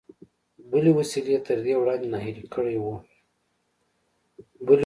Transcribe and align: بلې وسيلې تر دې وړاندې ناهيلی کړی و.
بلې 0.71 0.91
وسيلې 0.99 1.37
تر 1.47 1.57
دې 1.65 1.73
وړاندې 1.81 2.07
ناهيلی 2.13 2.45
کړی 2.53 2.75
و. 2.79 2.85